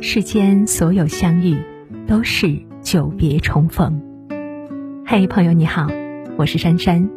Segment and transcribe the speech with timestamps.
[0.00, 1.56] 世间所有相遇，
[2.06, 4.00] 都是久别重逢。
[5.04, 5.88] 嘿，朋友你好，
[6.36, 7.10] 我是珊珊。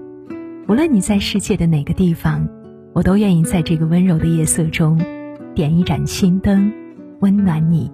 [0.67, 2.49] 无论你在世界的哪个地方，
[2.93, 4.99] 我都愿意在这个温柔的夜色中，
[5.53, 6.73] 点一盏心灯，
[7.19, 7.91] 温暖你。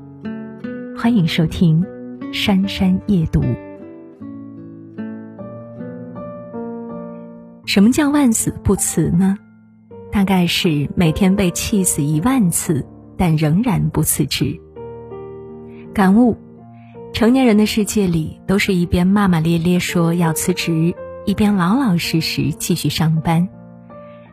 [0.98, 1.84] 欢迎收听
[2.34, 3.42] 《珊珊夜读》。
[7.66, 9.38] 什么叫万死不辞呢？
[10.14, 12.86] 大概是每天被气死一万次，
[13.18, 14.58] 但仍然不辞职。
[15.98, 16.38] 感悟：
[17.12, 20.94] 成年人的世界里，都是一边骂骂咧咧说要辞职，
[21.26, 23.50] 一边老老实实继续上班。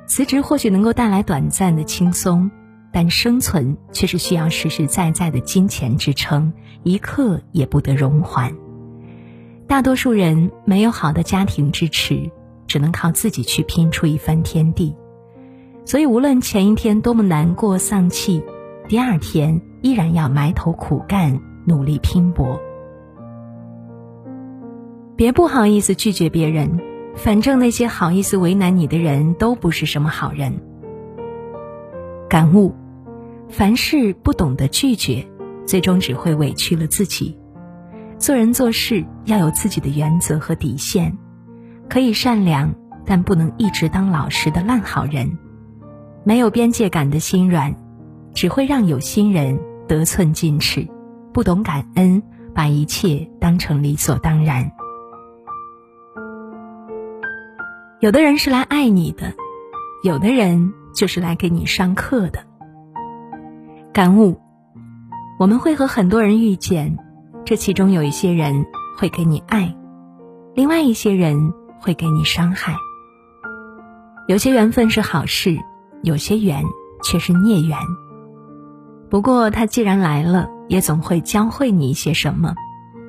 [0.07, 2.51] 辞职或许能够带来短暂的轻松，
[2.93, 8.55] 但生存却是需要实实在在的金钱支撑，一刻也不得容缓。
[9.67, 12.31] 大多数人没有好的家庭支持，
[12.67, 14.95] 只能靠自己去拼出一番天地。
[15.87, 18.45] 所以，无论前一天多么难过丧气，
[18.87, 22.61] 第二天依然要埋头苦干，努力拼搏。
[25.17, 26.81] 别不好意思拒绝别人，
[27.15, 30.53] 反正那些好意思为难你的人都不是什么好人。
[32.29, 32.75] 感悟：
[33.49, 35.25] 凡事不懂得拒绝，
[35.65, 37.39] 最终只会委屈了自己。
[38.19, 41.17] 做人做事要有自己的原则和底线，
[41.89, 42.75] 可以善良，
[43.05, 45.39] 但不能一直当老实的烂好人。
[46.25, 47.75] 没有边界感的心软，
[48.33, 50.89] 只会让有心人得寸进尺，
[51.35, 52.23] 不懂感恩，
[52.55, 54.71] 把一切当成理所当然。
[57.99, 59.35] 有的人是来爱你的，
[60.05, 62.39] 有的人就是来给你上课的。
[63.93, 64.41] 感悟：
[65.41, 66.97] 我们会和很多人遇见，
[67.45, 68.65] 这其中有一些人
[68.97, 69.77] 会给你爱，
[70.55, 72.77] 另外一些人会给你伤害。
[74.29, 75.59] 有些缘分是好事。
[76.03, 76.63] 有些缘
[77.03, 77.79] 却是孽缘。
[79.09, 82.55] 不过他既然来了，也总会教会你一些什么，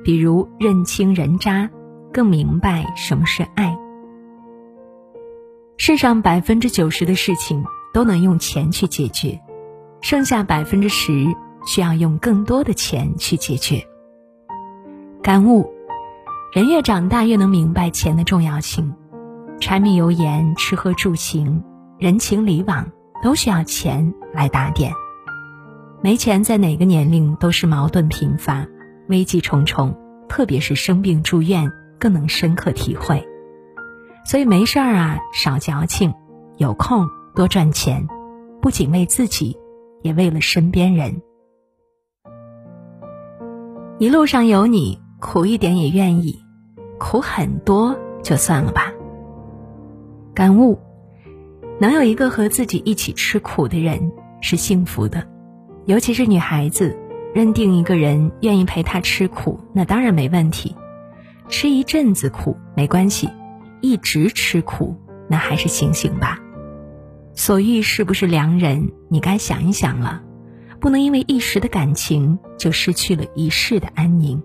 [0.04, 1.70] 比如认清人渣，
[2.12, 3.76] 更明白什么是爱。
[5.76, 9.40] 世上百分之九十的事情都能用钱去解决，
[10.00, 11.26] 剩下百分之十
[11.66, 13.86] 需要用更多的钱去解决。
[15.22, 15.70] 感悟：
[16.52, 18.94] 人越长大，越能明白钱的重要性。
[19.60, 21.62] 柴米油盐、吃喝住行。
[21.98, 22.86] 人情礼往
[23.22, 24.92] 都需要钱来打点，
[26.02, 28.66] 没钱在哪个年龄都是矛盾频发、
[29.08, 29.96] 危机重重，
[30.28, 33.26] 特别是生病住院更能深刻体会。
[34.24, 36.14] 所以没事儿啊，少矫情，
[36.58, 38.06] 有空多赚钱，
[38.60, 39.56] 不仅为自己，
[40.02, 41.22] 也为了身边人。
[43.98, 46.38] 一路上有你，苦一点也愿意，
[46.98, 48.92] 苦很多就算了吧。
[50.34, 50.78] 感悟。
[51.78, 55.26] 能有一个和自己一起吃苦的人是幸福的，
[55.86, 56.98] 尤其是女孩子，
[57.32, 60.74] 认定一个人愿意陪她吃苦，那当然没问题。
[61.48, 63.30] 吃一阵子苦没关系，
[63.80, 64.96] 一直吃苦
[65.28, 66.40] 那还是醒醒吧。
[67.34, 70.22] 所遇是不是良人，你该想一想了，
[70.80, 74.42] 不能因为一时的感情就失去了一世的安宁。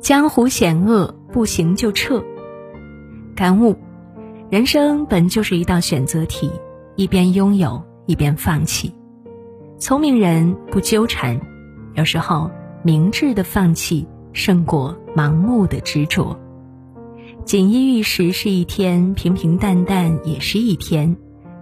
[0.00, 2.24] 江湖险恶，不行就撤。
[3.34, 3.76] 感悟。
[4.48, 6.50] 人生本就是一道选择题，
[6.94, 8.94] 一边拥有，一边放弃。
[9.78, 11.40] 聪明人不纠缠，
[11.94, 12.50] 有时候
[12.82, 16.38] 明智的放弃胜过盲目的执着。
[17.44, 21.16] 锦衣玉食是一天，平平淡淡也是一天。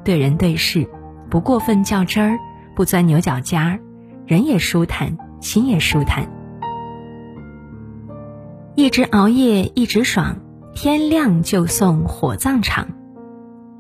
[0.04, 0.88] 对人对事，
[1.30, 2.38] 不过分较真儿，
[2.76, 3.80] 不钻牛角尖儿，
[4.26, 6.30] 人也舒坦，心也舒坦。
[8.76, 10.36] 一直熬夜，一直爽。
[10.74, 12.88] 天亮就送火葬场，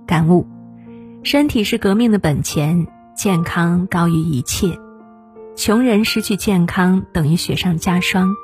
[0.06, 0.46] 感悟：
[1.24, 2.86] 身体是革命的本钱，
[3.16, 4.78] 健康高于一切。
[5.56, 8.34] 穷人失去健康等于雪上加霜，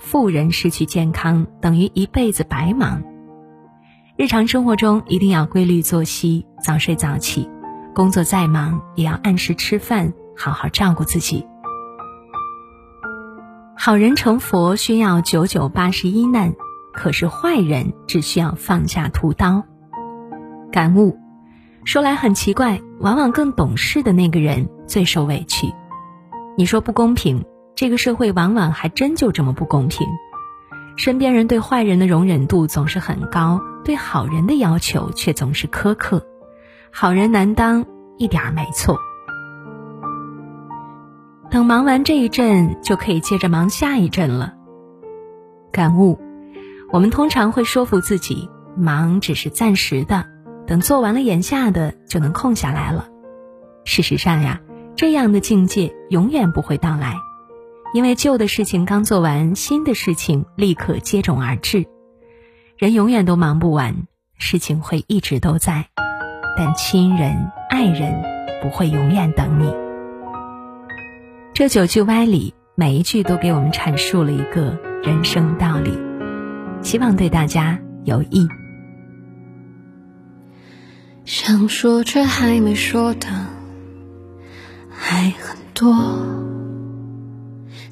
[0.00, 3.02] 富人失去健康等于一辈子白忙。
[4.18, 7.48] 日常生活中一定要规律作息，早睡早起；
[7.94, 11.46] 工作再忙也要按时吃饭，好好照顾自己。
[13.78, 16.54] 好人成佛需要九九八十一难。
[16.92, 19.64] 可是坏人只需要放下屠刀。
[20.72, 21.18] 感悟，
[21.86, 25.72] 说来很奇怪，往往更懂事的那个人最受委屈。
[26.58, 27.44] 你说不公平，
[27.76, 30.04] 这个社会往往还真就这么不公平。
[30.96, 36.26] 身边人对坏人的容忍度总是很高，对好人的要求却总是苛刻。
[36.90, 37.86] 好人难当，
[38.18, 38.98] 一点儿没错。
[41.52, 44.54] 等忙完这一阵，就可以接着忙下一阵了。
[45.70, 46.18] 感悟。
[46.92, 50.24] 我们通常会说服自己，忙只是暂时的，
[50.66, 53.08] 等做完了眼下的就能空下来了。
[53.84, 54.60] 事实上呀，
[54.96, 57.14] 这样的境界永远不会到来，
[57.94, 61.86] 因为旧的事情刚做完，新的事情立刻接踵而至。
[62.78, 63.94] 人永远都忙不完，
[64.38, 65.86] 事情会一直都在，
[66.58, 68.22] 但亲人、爱人
[68.62, 69.72] 不会永远等你。
[71.54, 75.96] 这九句歪理，每一句都给我们阐述了一个人生道理，
[76.82, 78.46] 希望对大家有益。
[81.26, 83.26] 想说却还没说的
[84.88, 85.92] 还很多，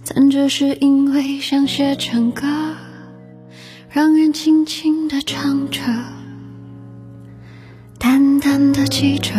[0.07, 2.47] 但只是因为想写成歌，
[3.91, 5.81] 让人轻轻的唱着，
[7.99, 9.33] 淡淡的记着，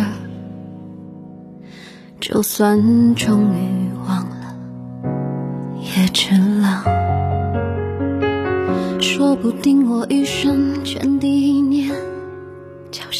[2.20, 4.54] 就算终于忘了，
[5.80, 6.84] 也值了。
[9.00, 11.85] 说不定我一生涓滴一念。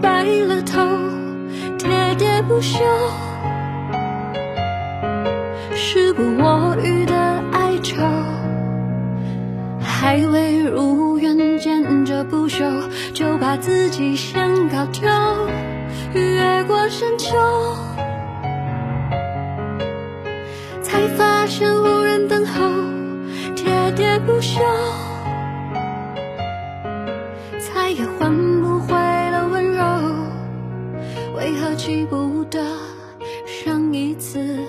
[0.00, 0.80] 白了头，
[1.78, 2.78] 喋喋不休，
[5.74, 7.14] 时不我予的
[7.52, 7.96] 哀愁，
[9.80, 12.64] 还未如愿见着不朽，
[13.12, 15.08] 就把自己先搞丢，
[16.14, 17.36] 越过山丘，
[20.82, 22.64] 才发现无人等候，
[23.54, 24.60] 喋喋不休。
[31.90, 32.64] 记不得
[33.44, 34.60] 上一次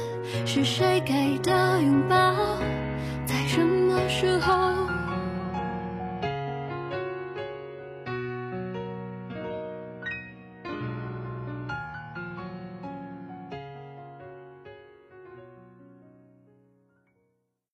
[0.43, 2.15] 是谁给的拥抱
[3.27, 4.70] 在什么时候